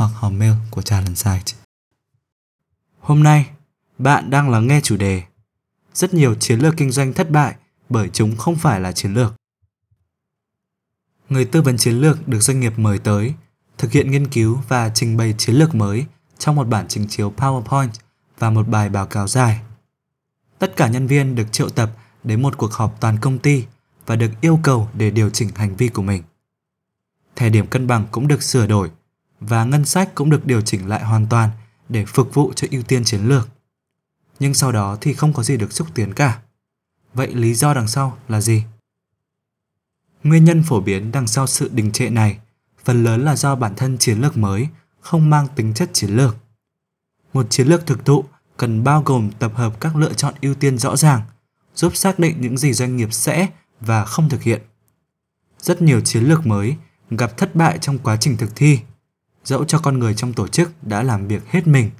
[0.00, 1.52] hoặc hòm mail của Talent Site.
[3.00, 3.50] Hôm nay,
[3.98, 5.22] bạn đang lắng nghe chủ đề
[5.94, 7.54] Rất nhiều chiến lược kinh doanh thất bại
[7.88, 9.32] bởi chúng không phải là chiến lược.
[11.28, 13.34] Người tư vấn chiến lược được doanh nghiệp mời tới,
[13.78, 16.06] thực hiện nghiên cứu và trình bày chiến lược mới
[16.38, 17.90] trong một bản trình chiếu PowerPoint
[18.38, 19.60] và một bài báo cáo dài.
[20.58, 21.90] Tất cả nhân viên được triệu tập
[22.24, 23.64] đến một cuộc họp toàn công ty
[24.06, 26.22] và được yêu cầu để điều chỉnh hành vi của mình.
[27.36, 28.90] Thẻ điểm cân bằng cũng được sửa đổi
[29.40, 31.50] và ngân sách cũng được điều chỉnh lại hoàn toàn
[31.88, 33.48] để phục vụ cho ưu tiên chiến lược.
[34.40, 36.40] Nhưng sau đó thì không có gì được xúc tiến cả.
[37.14, 38.64] Vậy lý do đằng sau là gì?
[40.24, 42.38] Nguyên nhân phổ biến đằng sau sự đình trệ này
[42.84, 44.68] phần lớn là do bản thân chiến lược mới
[45.00, 46.36] không mang tính chất chiến lược.
[47.32, 48.24] Một chiến lược thực thụ
[48.56, 51.22] cần bao gồm tập hợp các lựa chọn ưu tiên rõ ràng,
[51.74, 53.48] giúp xác định những gì doanh nghiệp sẽ
[53.80, 54.62] và không thực hiện.
[55.58, 56.76] Rất nhiều chiến lược mới
[57.10, 58.80] gặp thất bại trong quá trình thực thi
[59.44, 61.90] dẫu cho con người trong tổ chức đã làm việc hết mình,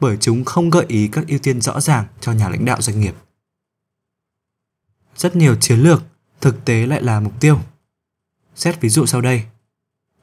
[0.00, 3.00] bởi chúng không gợi ý các ưu tiên rõ ràng cho nhà lãnh đạo doanh
[3.00, 3.14] nghiệp.
[5.16, 6.02] Rất nhiều chiến lược
[6.40, 7.58] thực tế lại là mục tiêu.
[8.54, 9.44] Xét ví dụ sau đây.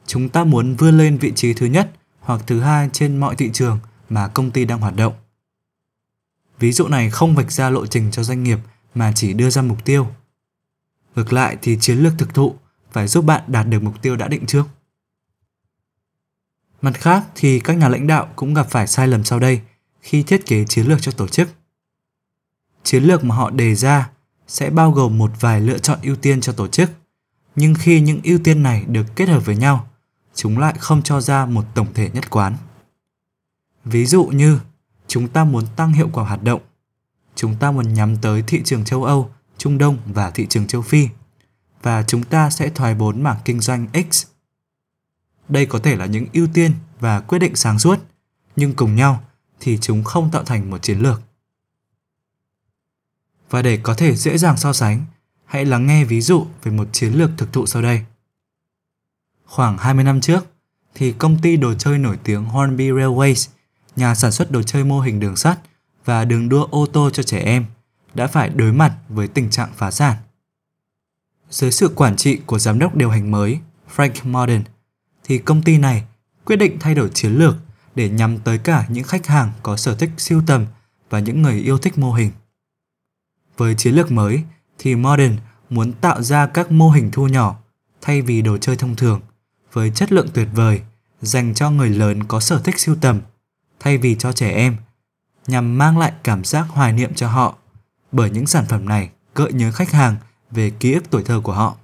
[0.06, 3.50] Chúng ta muốn vươn lên vị trí thứ nhất hoặc thứ hai trên mọi thị
[3.54, 5.14] trường mà công ty đang hoạt động.
[6.60, 8.60] Ví dụ này không vạch ra lộ trình cho doanh nghiệp
[8.96, 10.08] mà chỉ đưa ra mục tiêu.
[11.16, 12.56] Ngược lại thì chiến lược thực thụ
[12.92, 14.64] phải giúp bạn đạt được mục tiêu đã định trước.
[16.82, 19.62] Mặt khác thì các nhà lãnh đạo cũng gặp phải sai lầm sau đây
[20.02, 21.50] khi thiết kế chiến lược cho tổ chức.
[22.84, 24.10] Chiến lược mà họ đề ra
[24.48, 26.90] sẽ bao gồm một vài lựa chọn ưu tiên cho tổ chức,
[27.56, 29.90] nhưng khi những ưu tiên này được kết hợp với nhau,
[30.36, 32.56] chúng lại không cho ra một tổng thể nhất quán.
[33.86, 34.60] Ví dụ như
[35.08, 36.62] chúng ta muốn tăng hiệu quả hoạt động,
[37.36, 40.82] chúng ta muốn nhắm tới thị trường châu Âu, Trung Đông và thị trường châu
[40.82, 41.08] Phi,
[41.82, 44.26] và chúng ta sẽ thoái vốn mảng kinh doanh X
[45.50, 48.00] đây có thể là những ưu tiên và quyết định sáng suốt,
[48.56, 49.24] nhưng cùng nhau
[49.60, 51.22] thì chúng không tạo thành một chiến lược.
[53.50, 55.06] Và để có thể dễ dàng so sánh,
[55.46, 58.02] hãy lắng nghe ví dụ về một chiến lược thực thụ sau đây.
[59.46, 60.46] Khoảng 20 năm trước,
[60.96, 63.50] thì công ty đồ chơi nổi tiếng Hornby Railways,
[63.96, 65.60] nhà sản xuất đồ chơi mô hình đường sắt
[66.06, 67.66] và đường đua ô tô cho trẻ em,
[68.14, 70.18] đã phải đối mặt với tình trạng phá sản.
[71.50, 73.60] Dưới sự quản trị của giám đốc điều hành mới
[73.96, 74.64] Frank Morden,
[75.30, 76.04] thì công ty này
[76.46, 77.56] quyết định thay đổi chiến lược
[77.96, 80.66] để nhắm tới cả những khách hàng có sở thích siêu tầm
[81.10, 82.32] và những người yêu thích mô hình.
[83.58, 84.44] Với chiến lược mới
[84.78, 85.36] thì Modern
[85.70, 87.60] muốn tạo ra các mô hình thu nhỏ
[88.02, 89.22] thay vì đồ chơi thông thường
[89.74, 90.82] với chất lượng tuyệt vời,
[91.22, 93.22] dành cho người lớn có sở thích siêu tầm,
[93.80, 94.78] thay vì cho trẻ em,
[95.48, 97.56] nhằm mang lại cảm giác hoài niệm cho họ
[98.12, 100.16] bởi những sản phẩm này gợi nhớ khách hàng
[100.52, 101.76] về ký ức tuổi thơ của họ.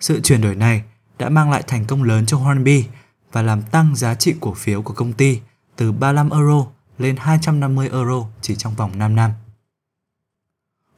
[0.00, 0.82] Sự chuyển đổi này
[1.18, 2.84] đã mang lại thành công lớn cho Hornby
[3.32, 5.40] và làm tăng giá trị cổ phiếu của công ty
[5.76, 6.66] từ 35 euro
[6.98, 9.30] lên 250 euro chỉ trong vòng 5 năm.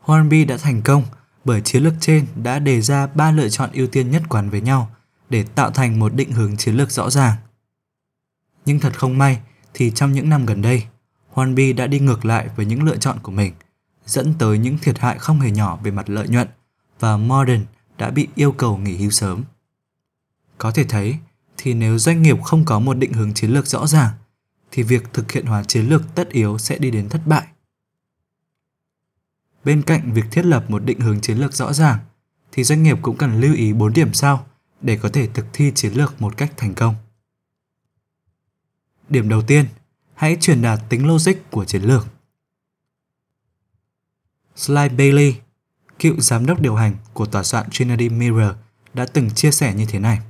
[0.00, 1.03] Hornby đã thành công
[1.44, 4.60] bởi chiến lược trên đã đề ra ba lựa chọn ưu tiên nhất quán với
[4.60, 4.91] nhau
[5.31, 7.37] để tạo thành một định hướng chiến lược rõ ràng.
[8.66, 9.41] Nhưng thật không may
[9.75, 10.84] thì trong những năm gần đây,
[11.31, 13.52] Hornby đã đi ngược lại với những lựa chọn của mình,
[14.06, 16.48] dẫn tới những thiệt hại không hề nhỏ về mặt lợi nhuận
[17.00, 17.64] và Modern
[17.98, 19.44] đã bị yêu cầu nghỉ hưu sớm.
[20.60, 21.19] Có thể thấy,
[21.56, 24.12] thì nếu doanh nghiệp không có một định hướng chiến lược rõ ràng,
[24.71, 27.47] thì việc thực hiện hóa chiến lược tất yếu sẽ đi đến thất bại.
[29.65, 31.99] Bên cạnh việc thiết lập một định hướng chiến lược rõ ràng,
[32.52, 34.46] thì doanh nghiệp cũng cần lưu ý 4 điểm sau
[34.81, 36.94] để có thể thực thi chiến lược một cách thành công.
[39.08, 39.67] Điểm đầu tiên,
[40.14, 42.06] hãy truyền đạt tính logic của chiến lược.
[44.56, 45.35] Sly Bailey,
[45.99, 48.52] cựu giám đốc điều hành của tòa soạn Trinity Mirror
[48.94, 50.20] đã từng chia sẻ như thế này.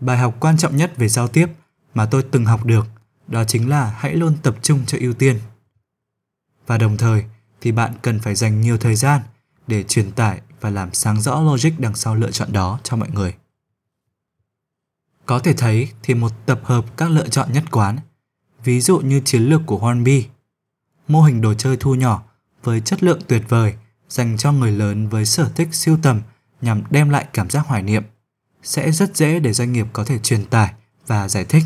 [0.00, 1.48] Bài học quan trọng nhất về giao tiếp
[1.94, 2.86] mà tôi từng học được
[3.28, 5.38] đó chính là hãy luôn tập trung cho ưu tiên.
[6.66, 7.24] Và đồng thời
[7.60, 9.20] thì bạn cần phải dành nhiều thời gian
[9.66, 13.10] để truyền tải và làm sáng rõ logic đằng sau lựa chọn đó cho mọi
[13.10, 13.34] người.
[15.26, 17.98] Có thể thấy thì một tập hợp các lựa chọn nhất quán,
[18.64, 20.26] ví dụ như chiến lược của Hornby,
[21.08, 22.22] mô hình đồ chơi thu nhỏ
[22.62, 23.74] với chất lượng tuyệt vời
[24.08, 26.20] dành cho người lớn với sở thích siêu tầm
[26.60, 28.02] nhằm đem lại cảm giác hoài niệm
[28.66, 30.72] sẽ rất dễ để doanh nghiệp có thể truyền tải
[31.06, 31.64] và giải thích.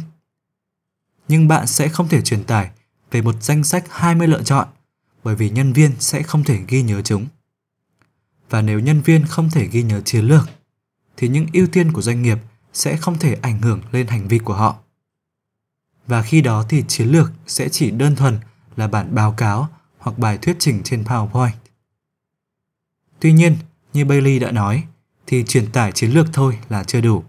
[1.29, 2.71] nhưng bạn sẽ không thể truyền tải
[3.11, 4.69] về một danh sách 20 lựa chọn
[5.25, 7.27] bởi vì nhân viên sẽ không thể ghi nhớ chúng.
[8.51, 10.49] Và nếu nhân viên không thể ghi nhớ chiến lược
[11.17, 12.39] thì những ưu tiên của doanh nghiệp
[12.73, 14.79] sẽ không thể ảnh hưởng lên hành vi của họ.
[16.07, 18.39] Và khi đó thì chiến lược sẽ chỉ đơn thuần
[18.77, 19.69] là bản báo cáo
[19.99, 21.51] hoặc bài thuyết trình trên PowerPoint.
[23.21, 23.57] Tuy nhiên,
[23.93, 24.85] như Bailey đã nói,
[25.31, 27.25] thì truyền tải chiến lược thôi là chưa đủ.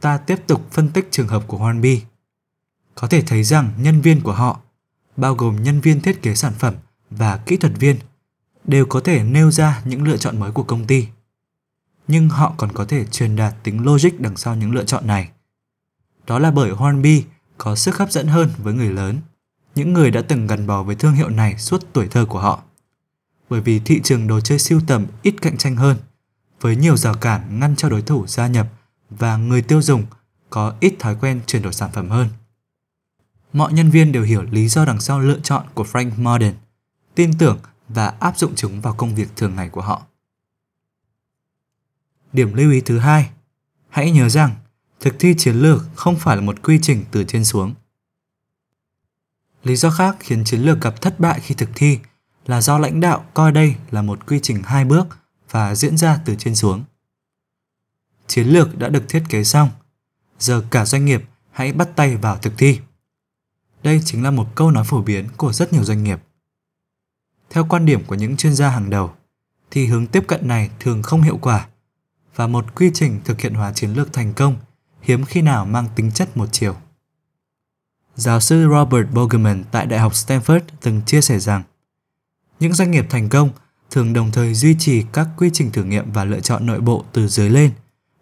[0.00, 2.02] Ta tiếp tục phân tích trường hợp của Hornby.
[2.94, 4.60] Có thể thấy rằng nhân viên của họ,
[5.16, 6.74] bao gồm nhân viên thiết kế sản phẩm
[7.10, 7.96] và kỹ thuật viên,
[8.64, 11.06] đều có thể nêu ra những lựa chọn mới của công ty.
[12.08, 15.30] Nhưng họ còn có thể truyền đạt tính logic đằng sau những lựa chọn này.
[16.26, 17.24] Đó là bởi Hornby
[17.58, 19.20] có sức hấp dẫn hơn với người lớn,
[19.74, 22.62] những người đã từng gắn bó với thương hiệu này suốt tuổi thơ của họ.
[23.50, 25.96] Bởi vì thị trường đồ chơi siêu tầm ít cạnh tranh hơn,
[26.62, 28.66] với nhiều rào cản ngăn cho đối thủ gia nhập
[29.10, 30.06] và người tiêu dùng
[30.50, 32.28] có ít thói quen chuyển đổi sản phẩm hơn.
[33.52, 36.54] Mọi nhân viên đều hiểu lý do đằng sau lựa chọn của Frank Martin,
[37.14, 40.02] tin tưởng và áp dụng chúng vào công việc thường ngày của họ.
[42.32, 43.30] Điểm lưu ý thứ hai,
[43.88, 44.54] hãy nhớ rằng
[45.00, 47.74] thực thi chiến lược không phải là một quy trình từ trên xuống.
[49.62, 51.98] Lý do khác khiến chiến lược gặp thất bại khi thực thi
[52.46, 55.06] là do lãnh đạo coi đây là một quy trình hai bước
[55.52, 56.84] và diễn ra từ trên xuống.
[58.26, 59.70] Chiến lược đã được thiết kế xong,
[60.38, 62.80] giờ cả doanh nghiệp hãy bắt tay vào thực thi.
[63.82, 66.20] Đây chính là một câu nói phổ biến của rất nhiều doanh nghiệp.
[67.50, 69.12] Theo quan điểm của những chuyên gia hàng đầu,
[69.70, 71.68] thì hướng tiếp cận này thường không hiệu quả
[72.34, 74.56] và một quy trình thực hiện hóa chiến lược thành công
[75.00, 76.76] hiếm khi nào mang tính chất một chiều.
[78.14, 81.62] Giáo sư Robert Bogeman tại Đại học Stanford từng chia sẻ rằng
[82.60, 83.50] những doanh nghiệp thành công
[83.92, 87.04] thường đồng thời duy trì các quy trình thử nghiệm và lựa chọn nội bộ
[87.12, 87.70] từ dưới lên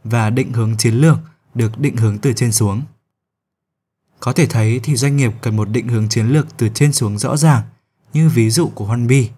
[0.04, 1.18] và định hướng chiến lược
[1.54, 2.82] được định hướng từ trên xuống.
[4.20, 7.18] Có thể thấy thì doanh nghiệp cần một định hướng chiến lược từ trên xuống
[7.18, 7.62] rõ ràng,
[8.12, 9.30] như ví dụ của Honbi.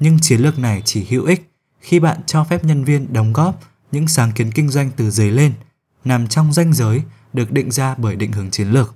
[0.00, 1.50] Nhưng chiến lược này chỉ hữu ích
[1.80, 3.60] khi bạn cho phép nhân viên đóng góp
[3.92, 5.52] những sáng kiến kinh doanh từ dưới lên,
[6.04, 7.02] nằm trong ranh giới
[7.32, 8.94] được định ra bởi định hướng chiến lược.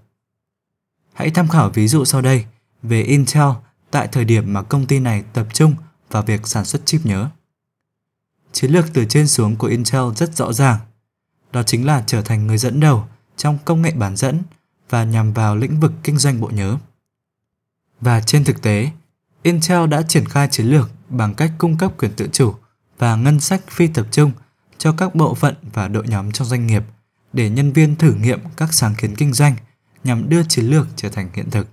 [1.12, 2.44] Hãy tham khảo ví dụ sau đây
[2.82, 3.49] về Intel
[3.90, 5.75] tại thời điểm mà công ty này tập trung
[6.12, 7.29] và việc sản xuất chip nhớ.
[8.53, 10.79] Chiến lược từ trên xuống của Intel rất rõ ràng,
[11.53, 13.05] đó chính là trở thành người dẫn đầu
[13.37, 14.43] trong công nghệ bán dẫn
[14.91, 16.79] và nhằm vào lĩnh vực kinh doanh bộ nhớ.
[18.00, 18.91] Và trên thực tế,
[19.43, 22.55] Intel đã triển khai chiến lược bằng cách cung cấp quyền tự chủ
[22.99, 24.32] và ngân sách phi tập trung
[24.79, 26.82] cho các bộ phận và đội nhóm trong doanh nghiệp
[27.32, 29.55] để nhân viên thử nghiệm các sáng kiến kinh doanh
[30.05, 31.69] nhằm đưa chiến lược trở thành hiện thực.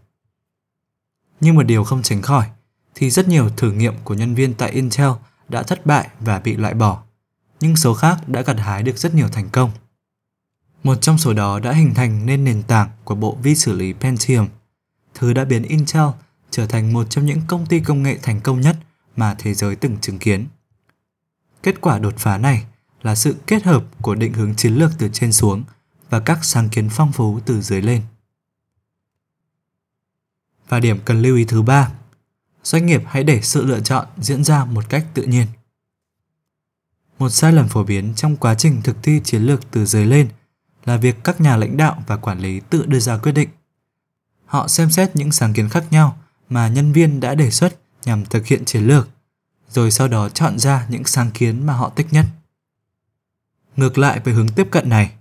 [1.39, 2.49] Nhưng một điều không tránh khỏi
[2.95, 5.11] thì rất nhiều thử nghiệm của nhân viên tại Intel
[5.49, 7.03] đã thất bại và bị loại bỏ,
[7.59, 9.71] nhưng số khác đã gặt hái được rất nhiều thành công.
[10.83, 13.93] Một trong số đó đã hình thành nên nền tảng của bộ vi xử lý
[13.93, 14.47] Pentium,
[15.13, 16.07] thứ đã biến Intel
[16.51, 18.77] trở thành một trong những công ty công nghệ thành công nhất
[19.15, 20.47] mà thế giới từng chứng kiến.
[21.63, 22.65] Kết quả đột phá này
[23.01, 25.63] là sự kết hợp của định hướng chiến lược từ trên xuống
[26.09, 28.01] và các sáng kiến phong phú từ dưới lên.
[30.67, 31.91] Và điểm cần lưu ý thứ ba,
[32.63, 35.47] doanh nghiệp hãy để sự lựa chọn diễn ra một cách tự nhiên.
[37.19, 40.29] Một sai lầm phổ biến trong quá trình thực thi chiến lược từ dưới lên
[40.85, 43.49] là việc các nhà lãnh đạo và quản lý tự đưa ra quyết định.
[44.45, 46.17] Họ xem xét những sáng kiến khác nhau
[46.49, 49.09] mà nhân viên đã đề xuất nhằm thực hiện chiến lược,
[49.69, 52.25] rồi sau đó chọn ra những sáng kiến mà họ thích nhất.
[53.75, 55.11] Ngược lại với hướng tiếp cận này,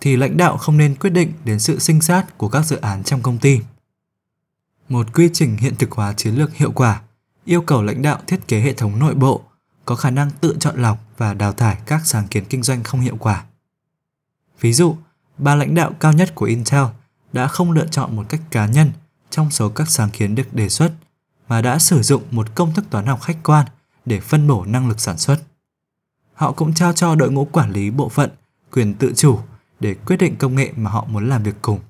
[0.00, 3.04] thì lãnh đạo không nên quyết định đến sự sinh sát của các dự án
[3.04, 3.60] trong công ty.
[4.88, 7.00] Một quy trình hiện thực hóa chiến lược hiệu quả
[7.44, 9.42] yêu cầu lãnh đạo thiết kế hệ thống nội bộ
[9.84, 13.00] có khả năng tự chọn lọc và đào thải các sáng kiến kinh doanh không
[13.00, 13.44] hiệu quả.
[14.60, 14.96] Ví dụ,
[15.38, 16.84] ba lãnh đạo cao nhất của Intel
[17.32, 18.92] đã không lựa chọn một cách cá nhân
[19.30, 20.92] trong số các sáng kiến được đề xuất
[21.48, 23.66] mà đã sử dụng một công thức toán học khách quan
[24.04, 25.38] để phân bổ năng lực sản xuất.
[26.34, 28.30] Họ cũng trao cho đội ngũ quản lý bộ phận
[28.72, 29.38] quyền tự chủ
[29.80, 31.80] để quyết định công nghệ mà họ muốn làm việc cùng.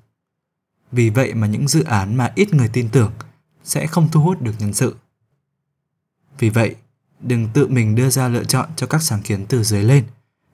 [0.91, 3.11] Vì vậy mà những dự án mà ít người tin tưởng
[3.63, 4.95] sẽ không thu hút được nhân sự.
[6.39, 6.75] Vì vậy,
[7.19, 10.05] đừng tự mình đưa ra lựa chọn cho các sáng kiến từ dưới lên,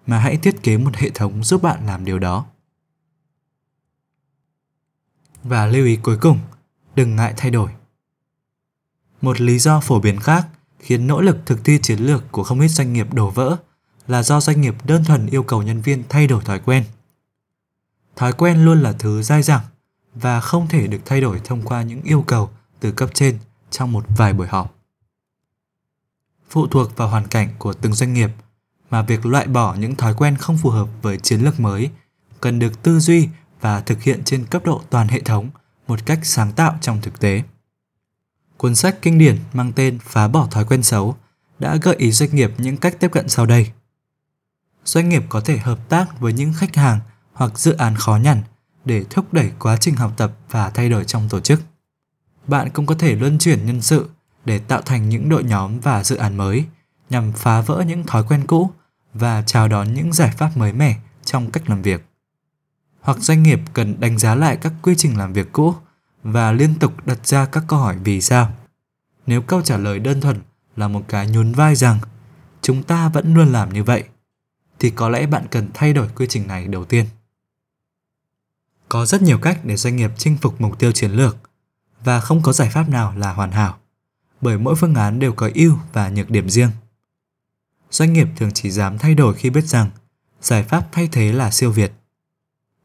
[0.08, 2.46] mà hãy thiết kế một hệ thống giúp bạn làm điều đó.
[5.44, 6.40] Và lưu ý cuối cùng,
[6.96, 7.72] đừng ngại thay đổi.
[9.22, 10.48] Một lý do phổ biến khác
[10.80, 13.58] khiến nỗ lực thực thi chiến lược của không ít doanh nghiệp đổ vỡ
[14.08, 16.84] là do doanh nghiệp đơn thuần yêu cầu nhân viên thay đổi thói quen.
[18.16, 19.62] Thói quen luôn là thứ dai dẳng
[20.16, 23.38] và không thể được thay đổi thông qua những yêu cầu từ cấp trên
[23.70, 24.76] trong một vài buổi họp.
[26.50, 28.30] Phụ thuộc vào hoàn cảnh của từng doanh nghiệp
[28.90, 31.90] mà việc loại bỏ những thói quen không phù hợp với chiến lược mới
[32.42, 33.30] cần được tư duy
[33.62, 35.50] và thực hiện trên cấp độ toàn hệ thống
[35.88, 37.44] một cách sáng tạo trong thực tế.
[38.58, 41.16] Cuốn sách kinh điển mang tên Phá bỏ thói quen xấu
[41.60, 43.72] đã gợi ý doanh nghiệp những cách tiếp cận sau đây.
[44.86, 47.00] Doanh nghiệp có thể hợp tác với những khách hàng
[47.34, 48.42] hoặc dự án khó nhằn
[48.86, 51.62] để thúc đẩy quá trình học tập và thay đổi trong tổ chức.
[52.48, 54.10] Bạn cũng có thể luân chuyển nhân sự
[54.46, 56.66] để tạo thành những đội nhóm và dự án mới
[57.10, 58.72] nhằm phá vỡ những thói quen cũ
[59.14, 62.06] và chào đón những giải pháp mới mẻ trong cách làm việc.
[63.02, 65.76] Hoặc doanh nghiệp cần đánh giá lại các quy trình làm việc cũ
[66.24, 68.52] và liên tục đặt ra các câu hỏi vì sao.
[69.28, 70.42] Nếu câu trả lời đơn thuần
[70.76, 72.00] là một cái nhún vai rằng
[72.62, 74.04] chúng ta vẫn luôn làm như vậy,
[74.80, 77.06] thì có lẽ bạn cần thay đổi quy trình này đầu tiên.
[78.94, 81.38] Có rất nhiều cách để doanh nghiệp chinh phục mục tiêu chiến lược
[82.04, 83.78] và không có giải pháp nào là hoàn hảo,
[84.42, 86.70] bởi mỗi phương án đều có ưu và nhược điểm riêng.
[87.92, 89.90] Doanh nghiệp thường chỉ dám thay đổi khi biết rằng
[90.42, 91.92] giải pháp thay thế là siêu việt.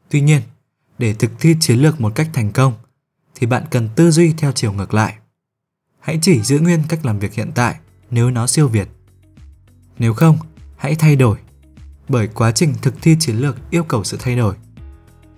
[0.09, 0.41] Tuy nhiên,
[0.97, 2.73] để thực thi chiến lược một cách thành công
[3.35, 5.15] thì bạn cần tư duy theo chiều ngược lại.
[5.99, 7.79] Hãy chỉ giữ nguyên cách làm việc hiện tại
[8.11, 8.87] nếu nó siêu việt.
[9.99, 10.37] Nếu không,
[10.77, 11.37] hãy thay đổi.
[12.07, 14.55] Bởi quá trình thực thi chiến lược yêu cầu sự thay đổi.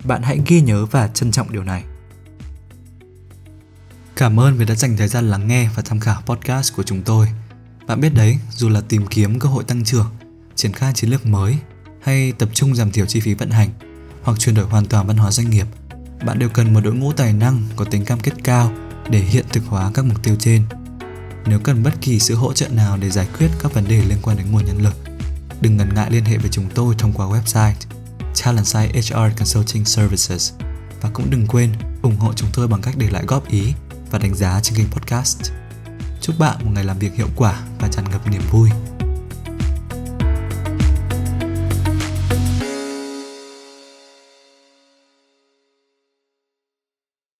[0.04, 1.84] Bạn hãy ghi nhớ và trân trọng điều này.
[4.16, 7.02] Cảm ơn vì đã dành thời gian lắng nghe và tham khảo podcast của chúng
[7.02, 7.28] tôi.
[7.86, 10.10] Bạn biết đấy, dù là tìm kiếm cơ hội tăng trưởng,
[10.54, 11.58] triển khai chiến lược mới
[12.02, 13.70] hay tập trung giảm thiểu chi phí vận hành
[14.22, 15.66] hoặc chuyển đổi hoàn toàn văn hóa doanh nghiệp,
[16.24, 18.72] bạn đều cần một đội ngũ tài năng có tính cam kết cao
[19.10, 20.62] để hiện thực hóa các mục tiêu trên.
[21.46, 24.18] Nếu cần bất kỳ sự hỗ trợ nào để giải quyết các vấn đề liên
[24.22, 24.94] quan đến nguồn nhân lực,
[25.60, 27.74] đừng ngần ngại liên hệ với chúng tôi thông qua website
[28.44, 30.52] Talentside HR Consulting Services
[31.00, 31.72] và cũng đừng quên
[32.02, 33.72] ủng hộ chúng tôi bằng cách để lại góp ý
[34.10, 35.52] và đánh giá trên kênh podcast.
[36.20, 38.70] Chúc bạn một ngày làm việc hiệu quả và tràn ngập niềm vui.